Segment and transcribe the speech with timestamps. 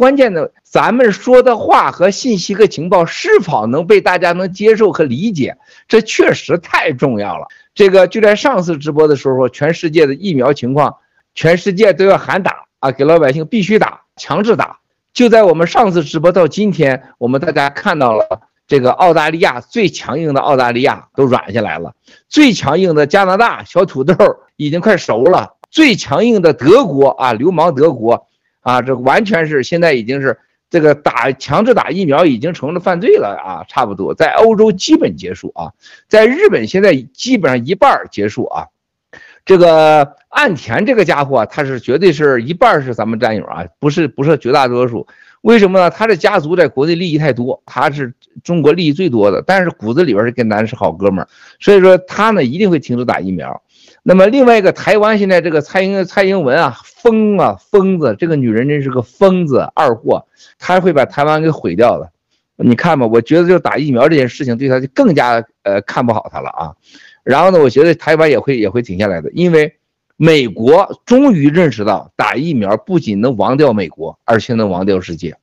[0.00, 7.48] 关键的，咱们说的话和信息和情报是否能被大家能接受和理解，这确实太重要了。
[7.74, 10.96] 这个就在上次直播的时候，全世界的疫苗情况，
[11.34, 14.78] 全世界都要喊打啊，给老百姓必须打，强制打。
[15.12, 21.92] 就在我们上次直播到今天，我们大家看到了这个澳大利亚最强硬的澳大利亚都软下来了，
[22.26, 24.14] 最强硬的加拿大小土豆
[24.56, 28.26] 已经快熟了，最强硬的德国啊，流氓德国。
[28.60, 30.38] 啊，这完全是现在已经是
[30.68, 33.64] 这个打强制打疫苗已经成了犯罪了啊！
[33.68, 35.72] 差不多在欧洲基本结束啊，
[36.08, 38.66] 在日本现在基本上一半结束啊。
[39.44, 45.06] 这个岸田这个家伙，他是绝对是一半是咱们战友啊，不是不是绝大多数。
[45.40, 45.90] 为什么呢？
[45.90, 48.12] 他的家族在国内利益太多，他是
[48.44, 53.62] 中国利益最多的，但是骨子里边是跟咱是好哥们儿，所以说他呢一定会停止打疫苗。
[54.02, 60.26] 那么另外一个台湾现在这个蔡英蔡英文啊，疯啊疯子，这个女人真是个疯子二货，
[60.58, 62.10] 她会把台湾给毁掉的。
[62.56, 66.72] 你看吧，我觉得就打疫苗这件事情对她就更加呃看不好她了啊。
[67.22, 69.74] 然后呢，我觉得台湾也会也会停下来的，因为
[70.16, 75.36] 美国终于认识到打疫苗不仅能亡掉美国，而且能亡掉世界，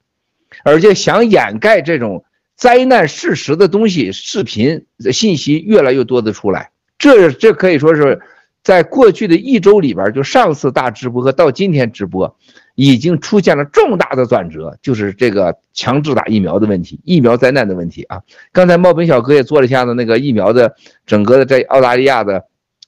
[0.64, 8.20] 而且想掩盖这种灾难事实的东西，视频信息越来越多的出来，这这可以说是。
[8.68, 12.36] 在过去的一周里边，就上次大直播和到今天直播，
[12.76, 18.20] 已经出现了重大的转折，就是这个强制打疫苗的问题，疫苗灾难的问题啊。
[18.52, 22.44] 刚才茂本小哥也做了一下子那个疫苗的整个的在澳大利亚的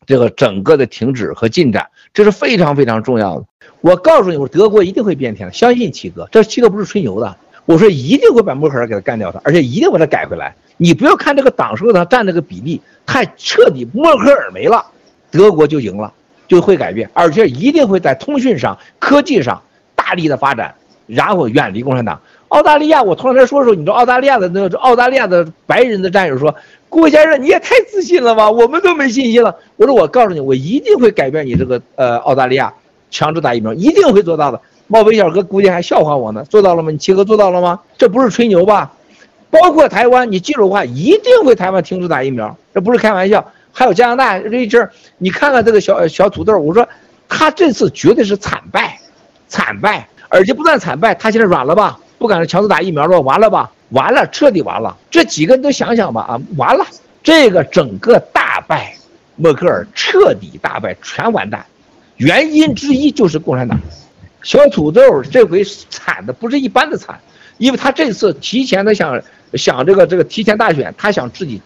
[0.06, 3.46] 这个整个的停止和进展，这是非常非常重要的。
[3.80, 10.54] 我告诉你，我德国一定会变天的，相信七哥，这七哥不是吹牛的，我说一定会把默克尔给他干掉他，而且一定把他改回来。
[10.76, 14.86] 你不要看这个党数他占这个比例太彻底，默克尔没了。
[15.32, 16.12] 德国就赢了，
[16.48, 19.62] 就会改变，而且一定会在通讯上、科技上
[19.96, 20.74] 大力的发展，
[21.08, 22.20] 然后远离共产党。
[22.50, 26.56] 澳大利亚，我同样在说的时候，你知道澳大利亚的那个澳大利亚的白人的战友说
[26.90, 32.74] ：“郭先生，你也太自信了吧，我们都没信心了。”我说：“我告诉你，我一定会改变你这个呃澳大利亚
[33.12, 36.90] 强制打疫苗，一定会做到的。”茂威小哥估计还笑话我呢，做到了吗？
[36.90, 37.80] 你七哥做到了吗？
[37.96, 38.92] 这不是吹牛吧？
[39.52, 43.46] 包括台湾，你记住话，一定会台湾停止打疫苗，这不是开玩笑。
[43.72, 46.88] 还有加拿大这一阵你看看这个小小土豆，我说
[47.28, 49.00] 他这次绝对是惨败，
[49.48, 52.00] 惨败，而且不但惨败，他现在软了吧？
[52.18, 53.72] 不敢强制打疫苗了，完了吧？
[53.90, 54.98] 完了，彻底完了。
[55.10, 56.86] 这几个人都想想吧，啊，完了，
[57.24, 58.94] 这个整个大败，
[59.36, 61.66] 默克尔彻底大败，全完蛋。
[62.18, 63.80] 原因之一就是共产党。
[64.42, 67.20] 小土豆这回惨的不是一般的惨，
[67.58, 69.22] 因为他这次提前的想
[69.54, 71.62] 想这个这个提前大选，他想自己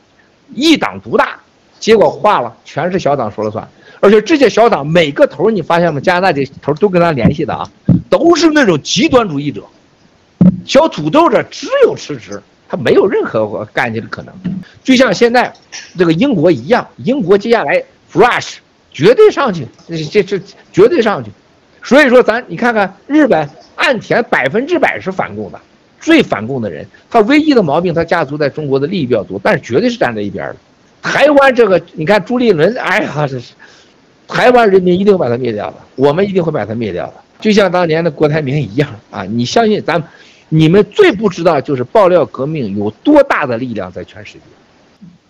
[0.54, 1.40] 一党独大。
[1.84, 3.68] 结果化了，全是小党说了算，
[4.00, 6.00] 而且这些小党每个头你发现吗？
[6.00, 7.70] 加拿大这头都跟他联系的啊，
[8.10, 9.62] 都是那种极端主义者。
[10.64, 14.34] 小土豆这只有辞职，他没有任何干去的可能。
[14.82, 15.52] 就像现在
[15.98, 18.54] 这个英国一样，英国接下来 fresh
[18.94, 20.40] 绝对上去，这这这
[20.72, 21.30] 绝对上去。
[21.84, 25.60] 所以说咱你看看日本岸田百分之百是反共的，
[26.00, 26.88] 最反共的人。
[27.10, 30.56] 他唯一的毛病，他家族在中国的利益比较多，但是绝对是站在一边的。
[31.04, 33.54] 台湾这个，你看朱立伦，哎呀，这是
[34.28, 39.24] 台湾人民一定会把他灭掉的，我们一定会把他灭掉的，就像当年的郭台铭一样啊！
[39.26, 40.02] 你相信咱，
[40.48, 44.40] 你们最不知道就是爆料革命有多大的力量在全世界，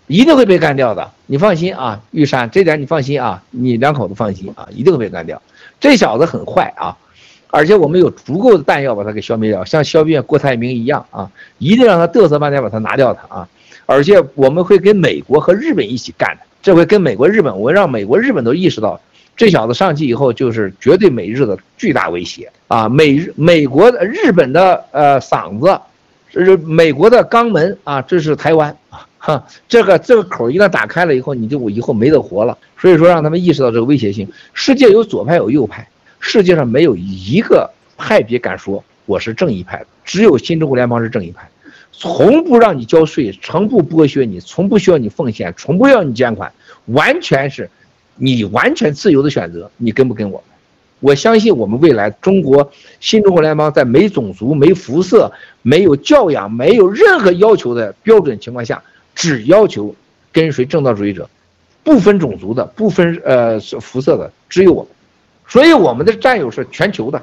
[0.06, 5.42] 一定会被干掉的，你放心啊，玉山，这点你放心啊，你两口子放心啊，一定会被干掉。
[5.80, 6.96] 这小子很坏啊，
[7.48, 13.48] 而且我们有足够的弹药把他给消灭掉，像消灭郭台铭一样啊，一定让他嘚瑟半天把他拿掉他啊！
[13.86, 19.00] 而且我们会跟美国和日本一起干的，这回跟美国、日本，我让美国、日本都意识到，
[19.36, 22.88] 这小子上去以后就是绝对美日的巨大威胁啊！
[22.88, 25.78] 美日、美国的、日本的呃嗓子，
[26.30, 28.00] 这是美国的肛门啊！
[28.02, 29.06] 这是台湾啊！
[29.18, 32.56] 哈，这个这个口一旦打开了以后，你就以后没得活了。
[32.78, 34.28] 所以说，让他们意识到这个威胁性。
[34.52, 35.86] 世界有左派有右派，
[36.20, 41.48] 世界上没有一个派别敢说我是正义派的，只有新中国联邦是正义派。
[41.96, 46.52] 从不让你交税，从不剥削你，从不需要你奉献，从不要你捐款，
[46.86, 47.70] 完全是，
[48.16, 49.70] 你完全自由的选择。
[49.76, 50.44] 你跟不跟我们？
[51.00, 55.30] 我相信我们未来中国新中国联邦在没种族、没肤色、
[55.62, 58.82] 没有教养、没有任何要求的标准情况下，
[59.14, 59.94] 只要求
[60.32, 61.28] 跟随正道主义者，
[61.82, 64.90] 不分种族的、不分呃肤色的，只有我们。
[65.46, 67.22] 所以我们的战友是全球的，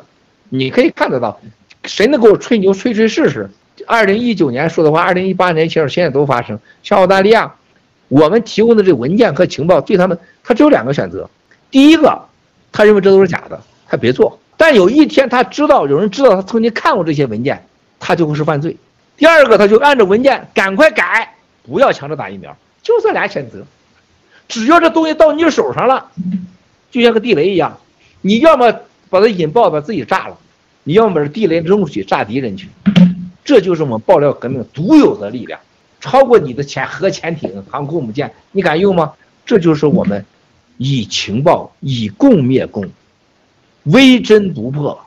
[0.50, 1.40] 你可以看得到，
[1.86, 3.50] 谁能给我吹牛吹吹试试？
[3.88, 6.60] 二零一九年说的话，二零一八年其实现在都发生。
[6.84, 7.54] 像澳大利亚，
[8.08, 11.30] 我们提供的这文件和情报，对他们，他只有两个选择：
[11.70, 12.20] 第一个，
[12.72, 17.66] 他认为这都是假的，他别做；但有一天他知道有人知道他曾经看过这些文件，
[18.00, 18.76] 他就会是犯罪。
[19.18, 23.66] 第二个，他就按照文件赶快改，不要强制打疫苗，就这俩选择。
[24.48, 26.08] 只要这东西到你手上了，
[26.90, 27.78] 就像个地雷一样，
[28.22, 28.74] 你要么
[29.10, 30.38] 把它引爆，把自己炸了，
[30.84, 32.68] 你要么把地雷扔出去炸敌人去。
[33.44, 35.60] 这就是我们爆料革命独有的力量，
[36.00, 39.14] 超过你的潜核潜艇、航空母舰，你敢用吗？
[39.46, 40.26] 这就是我们
[40.78, 42.86] 以情报以共灭共，
[43.84, 45.00] 微针不破。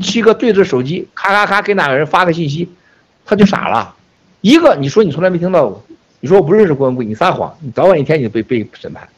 [0.00, 2.68] 七哥对着手机，咔咔咔给哪个人发个信息，
[3.24, 3.94] 他就傻了。
[4.40, 5.84] 一个你说你从来没听到过，
[6.20, 9.08] 你说我不认识郭文贵，你撒谎，你早晚一天你就被被审判。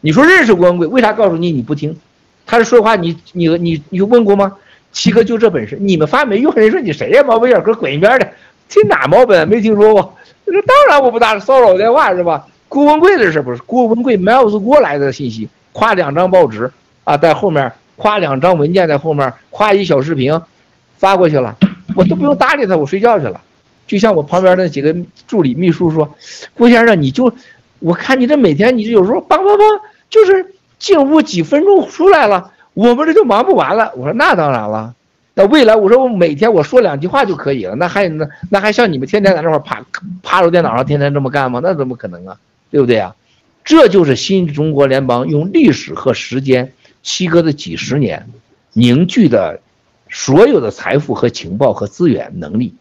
[0.00, 1.96] 你说认识郭文贵，为啥告诉你你不听？
[2.44, 4.56] 他是说话你你你你问过吗？
[4.96, 6.50] 七哥就这本事，你们发没用。
[6.54, 7.22] 人说你谁呀？
[7.22, 8.26] 毛本小哥滚一边的，
[8.66, 9.46] 听哪毛本？
[9.46, 10.16] 没听说过。
[10.46, 12.46] 那当然我不打骚扰电话是吧？
[12.66, 16.72] 郭文贵的事不是郭文贵 mails 过来的信息，夸两张报纸
[17.04, 20.40] 啊，在后面夸两张文件在后面，夸一小视频
[20.96, 21.54] 发过去了，
[21.94, 23.38] 我都不用搭理他，我睡觉去了。
[23.86, 24.96] 就像我旁边那几个
[25.28, 26.16] 助理秘书说，
[26.54, 27.30] 郭先生你就，
[27.80, 33.90] 我看你这每天你这有时候梆梆梆，就是进屋几分钟出来了，我们这就忙不完了。
[33.96, 34.94] 我说那当然了，
[35.32, 39.82] 那未来我说我每天我说两句话就可以了，那还那那还像你们天天在那块趴
[40.22, 41.60] 趴着电脑上天天这么干吗？
[41.62, 42.36] 那怎么可能啊？
[42.70, 43.16] 对不对啊？
[43.64, 48.28] 这就是新中国联邦用历史和时间，七哥的几十年
[48.74, 49.60] 凝聚的
[50.10, 52.74] 所有的财富和情报和资源能力，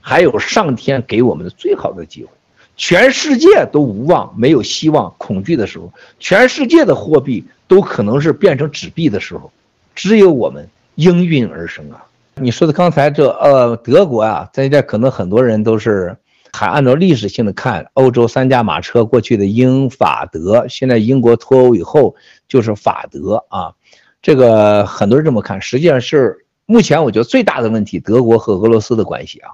[0.00, 2.30] 还有上天给我们的最好的机会。
[2.76, 9.50] 全世界都无望、没有希望、恐惧的时候，全世界的货币都可能是变成纸币的时候，
[9.94, 12.04] 只有我们应运而生啊！
[12.36, 16.16] 你说的刚才这呃，德国啊，在这可能很多人都是。
[16.54, 22.14] 还按照历史性的看，欧洲三驾马车过去的英法德，现在英国脱欧以后
[22.46, 23.72] 就是法德啊，
[24.20, 29.52] 这个很多人这么看，实际上是目前我觉得最大的问题，德国和俄罗斯的关系啊，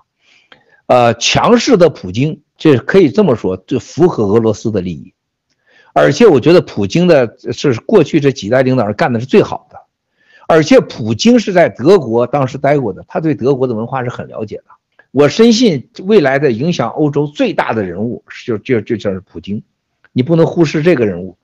[0.88, 5.12] 呃，强势的普京，这可以这么说，这符合俄罗斯的利益，
[5.92, 9.78] 而且我觉得普京的是过去这几代领导人干的是最好的，
[10.48, 14.64] 而且普京是在德国当时待过的，他对德国的文化是很了解的。
[15.10, 19.62] 我深信未来的影响欧洲最大的人物就就就就是普京，
[20.14, 21.36] 你不能忽视这个人物，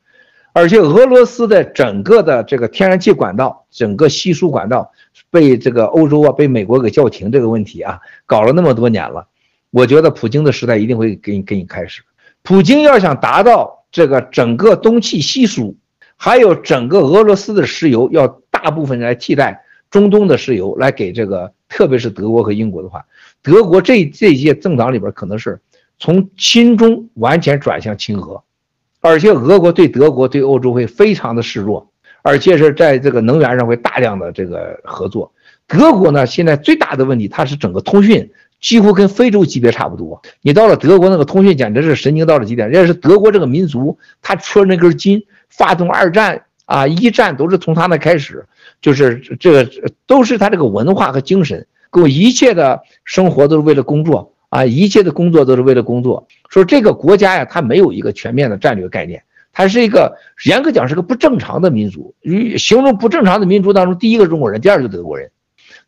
[0.55, 4.91] 而且俄罗斯的整个的这个天然气管道，整个稀疏管道
[5.29, 9.29] 被这个欧洲啊被美国给叫停这个问题啊，搞了那么多年了，
[9.75, 12.01] 我觉得普京的时代一定会给你给你开始。
[12.43, 15.77] 普京要想达到这个整个东契西输，
[16.15, 23.05] 还有整个俄罗斯的石油要大部分来替代中东的石油来给这个，特别是德国和英国的话。
[23.43, 25.61] 德国这这些政党里边可能是
[25.99, 28.45] 从亲中完全转向亲俄，
[29.01, 31.91] 而且俄国对德国对欧洲会非常的示弱，
[32.23, 35.33] 而且是在这个能源上会大量的这个合作。
[35.67, 38.31] 德国呢，现在最大的问题，它是整个通讯
[38.65, 40.23] 几乎跟非洲级别差不多。
[40.41, 42.73] 你到了德国那个通讯简直是神经到了极点。
[42.73, 48.47] 要是德国这个民族，他戳那根筋，发动二战啊一战都是从他那开始，
[48.81, 49.71] 就是这个
[50.07, 51.67] 都是他这个文化和精神。
[51.93, 56.27] 我一切的生活都是为了工作啊，一切的工作都是为了工作。
[56.49, 59.23] 说这个国家呀，它没有一个全面的战略概念，
[59.53, 60.17] 它是一个
[60.47, 62.15] 严格讲是个不正常的民族。
[62.57, 65.31] 形容不正常的民族当中，第一个中国人，第二个德国人。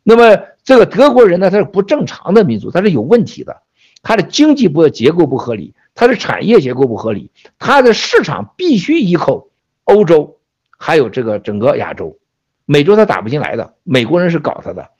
[0.09, 3.63] 那么这个德国人呢，他是不正常的民族，他是有问题的，
[4.01, 9.47] 他的经济不结构不合理，他的产业结构不合理，他的市场必须依靠
[9.83, 10.37] 欧洲，
[10.77, 12.17] 还有这个整个亚洲，
[12.65, 14.91] 美洲他打不进来的，美国人是搞他的。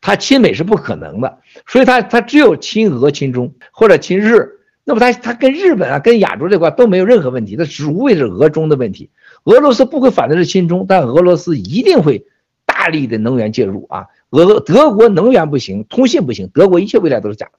[0.00, 4.60] 他亲美是不可能的，所以他他只有亲俄、亲中或者亲日。
[4.84, 9.10] 那么他他跟日本啊、跟亚洲这块都没有任何问题，他只无非是俄中的问题。
[9.42, 12.24] 俄罗斯不会反对是亲中，但俄罗斯一定会
[12.64, 14.06] 大力的能源介入啊。
[14.34, 17.52] 俄德国能源不行，通信不行，德国一切未来都是假的。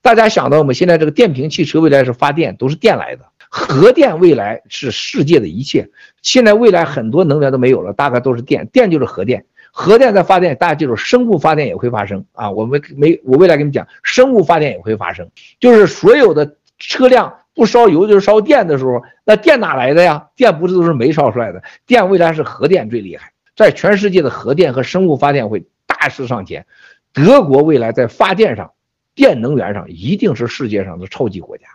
[0.00, 5.90] 大家想到我们现在这个电瓶汽车未来是发电，都是电来的，核电未来是世界的一切。
[6.22, 9.44] 现在未来很多能源都没有了，大概都是电，电就是核电。
[9.72, 12.50] 核电在发电，大家记住，生物发电也会发生啊！
[12.50, 15.28] 我们没，我未来跟你讲，生物发电也会发生，
[15.60, 20.28] 就是所有的车辆不烧油就是烧电的时候，那电哪来的呀？
[20.34, 21.62] 电不是都是煤烧出来的？
[21.86, 25.64] 电未来是核电最厉害，在全世界的核电和生物发电会
[26.02, 26.66] 大势上前。
[27.12, 28.72] 德国未来在发电上、
[29.14, 31.66] 电能源上一定是世界上的超级国家。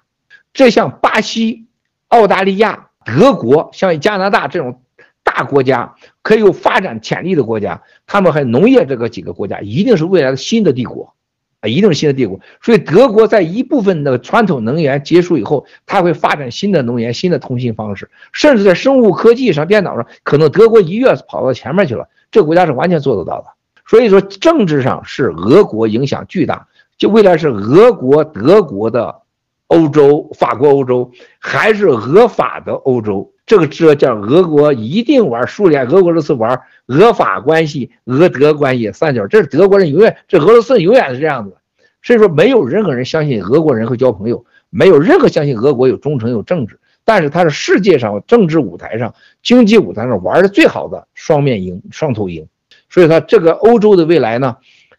[0.52, 1.68] 这像巴西、
[2.10, 4.82] 澳大利亚、德国，像加拿大这种。
[5.24, 11.14] 大国家可以有发展潜力的国家，他们还农业这个几个国家，一定是未来的新的帝国，
[11.60, 12.40] 啊，一定是新的帝国。
[12.62, 22.08] 所以德国在一部分的传统能源结束以后，它会发展新的能源、新的通信方式，甚至在生物科技上、电脑上，可能德国一跃跑到前面去了。
[22.32, 23.48] 这个国家是完全做得到的。
[23.88, 26.68] 所以说，政治上是俄国影响巨大，
[26.98, 29.22] 就未来是俄国、德国的
[29.68, 33.32] 欧洲、法国欧洲，还是俄法的欧洲？
[33.46, 41.56] 这个这叫俄国一定玩苏联，俄国这次玩俄法关系、俄德关系三角，这是德国人永远，这俄罗斯永远是这样子。
[42.04, 46.78] 所以说，没有任何人相信俄国人会交朋友，没有任何相信俄国有忠诚有政治。
[47.06, 52.46] 但是它是世界上政治舞台上、经济舞台上玩的最好的双面鹰、双头鹰。
[52.90, 54.58] 所以说，这个欧洲的未来呢，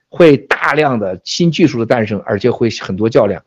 [0.08, 3.42] 会大量的新技术的诞生，而且会很多较量。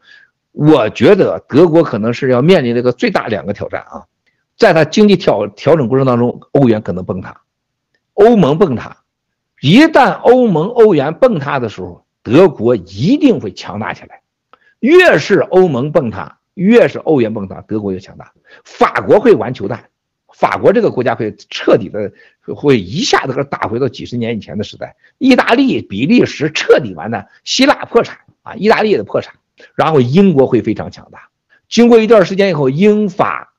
[0.52, 4.04] 我觉得德国可能是要面临这个最大两个挑战啊。
[4.58, 7.42] 在它经济调调整过程当中，欧元可能崩塌，
[8.14, 8.98] 欧盟崩塌。
[9.62, 14.22] 一旦欧盟、欧元崩塌的时候，德国一定会强大起来。
[14.80, 18.34] 越是欧盟崩塌，越是欧元崩塌，德国越强大。
[18.64, 19.91] 法国会玩球蛋，
[20.34, 22.12] 法国这个国家会彻底的
[22.56, 24.96] 会一下子给打回到几十年以前的时代。
[25.18, 29.36] 意大利、比利时彻底完蛋，希腊破产啊，意大利的破产。
[29.76, 31.30] 然后英国会非常强大。
[31.70, 33.50] 经过一段时间以后，英法。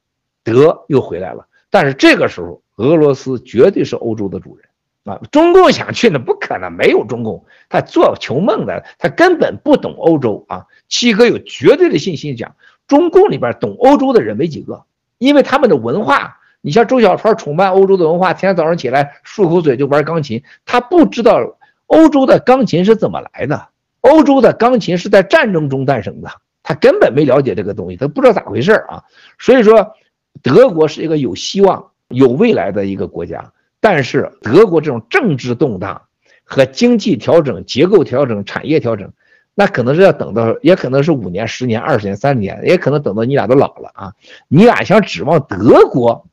[0.44, 4.66] 德又回来了，但是这个时候，俄罗斯绝对是欧洲的主人
[5.04, 5.20] 啊！
[5.30, 10.66] 中共想去呢，不可能，没有中共，他做球梦的，他根本不懂欧洲啊！
[10.88, 12.56] 七哥有绝对的信心讲，
[12.88, 14.82] 中共里边懂欧洲的人没几个，
[15.18, 23.68] 因为他们的文化，你像周小川崇拜欧洲的文化，天天早上起来漱口嘴就玩钢琴，他不知道欧洲的钢琴是怎么来的，
[24.00, 26.30] 欧洲的钢琴是在战争中诞生的，
[26.62, 29.04] 他根本没了解这个东西，他不知道咋回事啊！
[29.38, 29.92] 所以说。
[30.42, 36.00] 德国是一个有希望、有未来的一个国家，但是德国这种政治动荡
[36.42, 39.12] 和经济调整、结构调整、产业调整，
[39.54, 44.12] 那可能是要等到，也可能是五年、十年、二十年、三十年，也可能等到你俩都老了啊！
[44.48, 46.26] 你俩想指望德国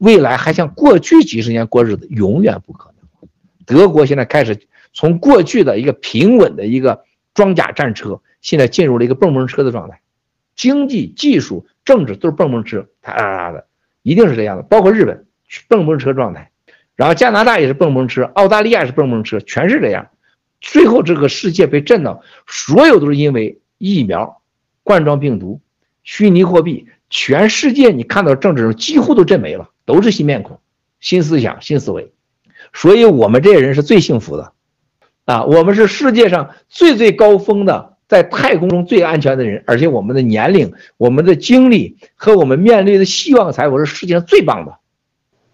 [0.00, 3.28] 未来还像过去几十年过日子，永远不可能。
[3.66, 4.58] 德国现在开始
[4.94, 7.04] 从过去的一个平稳的一个
[7.34, 10.00] 装甲战车，现在进入了一个蹦蹦车的状态。
[10.56, 13.66] 经济、技术、政治都是蹦蹦车，哒哒哒的，
[14.02, 14.62] 一定是这样的。
[14.62, 15.26] 包括日本，
[15.68, 16.50] 蹦蹦车状态，
[16.96, 20.08] 然后加拿大也是蹦蹦车，澳大利亚是蹦蹦车，全是这样。
[20.60, 24.40] 最后这个世界被震到，所有都是因为疫苗、
[24.82, 25.60] 冠状病毒、
[26.02, 30.60] 虚拟货币，全世界你看到政治几乎都震没了，都是新面孔、
[31.00, 32.12] 新思想、新思维。
[32.72, 34.52] 所以我们这些人是最幸福的，
[35.24, 37.96] 啊，我们是世界上最最高峰的。
[38.10, 44.78] 在太空中最安全的人，而且我们的年龄、我们的经历和我们面对的希望财富是世界上最棒的。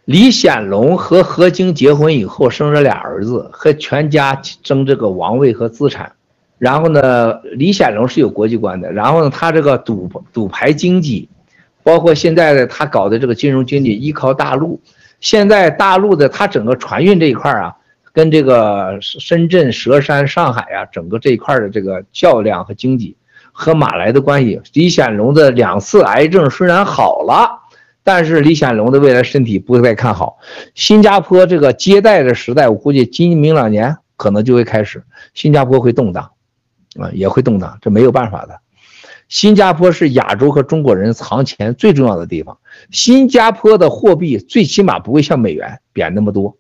[0.07, 6.13] 李显龙和何晶结婚以后生了俩儿子，和全家争这个王位和资产。
[6.57, 8.91] 然后呢，李显龙是有国际观的。
[8.91, 11.29] 然后呢，他这个赌赌牌经济，
[11.87, 14.81] 包括现在的他搞的这个金融经济，依靠大陆。
[15.21, 17.73] 现在大陆的他整个船运这一块啊。
[18.17, 23.15] 跟这个深圳、佘山、上海啊，整个这一块的这个较量和经济
[23.53, 27.47] 和马来的关系，李显龙的两次癌症虽然好了，
[28.03, 30.39] 但是李显龙的未来身体不会再看好。
[30.75, 36.31] 新加坡这个接待的时代，我估计今明两年可能就会开始，新加坡会动荡，
[36.99, 38.59] 啊，也会动荡，这没有办法的。
[39.29, 42.59] 新加坡是亚洲和中国人藏钱最重要的地方，
[42.91, 46.57] 新加坡的货币最起码不会像美元贬那么多。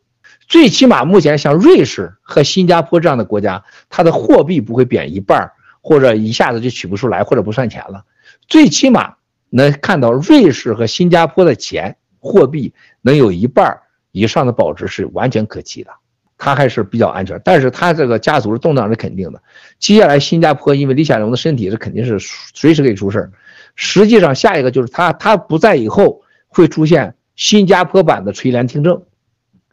[0.49, 8.05] 最起码目前像瑞士和新加坡这样的国家，它的货币不会贬一半，或者一下子就取不出来，或者不算钱了。
[8.49, 9.15] 最起码
[9.51, 13.81] 能看到瑞士和新加坡的钱货币能有一半
[14.13, 15.91] 以上的保值是完全可期的，
[16.39, 17.41] 它还是比较安全。
[17.45, 19.43] 但是他这个家族的动荡是肯定的。
[19.79, 22.19] 接下来新加坡因为李显龙的身体是肯定是
[22.55, 23.33] 随时可以出事儿。
[23.75, 29.03] 实际上下一个就是他他不在以后会出现新加坡版的垂帘听政。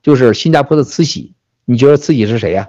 [0.02, 2.68] 就是新加坡的慈禧，你觉得慈禧是谁呀？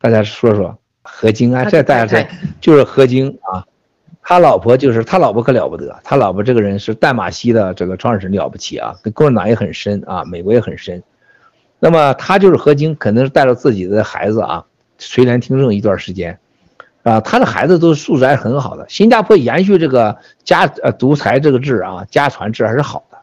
[0.00, 2.24] 大家说说，何晶啊，这大家这
[2.60, 3.66] 就是何晶啊，
[4.22, 11.02] 他老婆就是他老婆可了不得，他老婆这个人是淡马锡的这个创始人了不起啊，跟共产党也很深啊，美国也很深。
[11.80, 14.64] 那么他就是何晶，可能是带着自己的孩子啊，
[14.98, 16.38] 垂帘听政一段时间，
[17.02, 18.86] 啊，他的孩子都素质还很好的。
[18.88, 23.18] 新加坡延续这个家呃独裁这个制啊，家传制还是好的。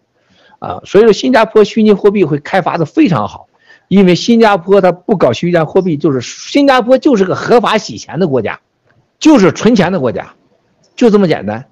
[0.60, 3.48] 啊，所以说新加坡虚拟货币会开发的非常好，
[3.90, 8.60] 因为新加坡它不搞虚拟货币，就是新加坡就是个合法洗钱的国家，
[9.20, 10.34] 就是存钱的国家，
[10.96, 11.64] 就这么简单。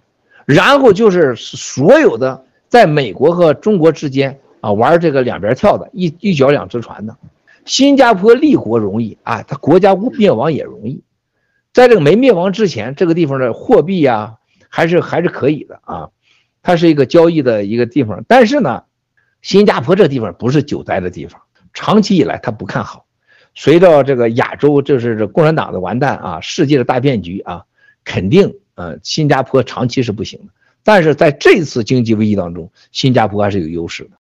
[0.46, 7.16] 然后就是所有的在美国和中国之间啊玩这个两边跳的，一一脚两只船的。
[7.66, 11.04] 新加坡立国容易啊，它国家灭亡也容易。
[11.72, 16.10] 在这个没灭亡之前，这个地方的货币啊，还是还是可以的啊，
[16.64, 18.26] 它是一个交易的一个地方。
[18.28, 18.86] 但是呢，
[19.44, 21.40] 新加坡这个地方不是久待的地方，
[21.72, 23.06] 长期以来他不看好。
[23.54, 27.66] 随着这个亚洲就是这共产党的完蛋啊，世界的大变局啊，
[28.04, 30.48] 肯定呃新加坡长期是不行的。
[30.84, 34.12] 但是在这次经济危机当中，新加坡还是有优势的。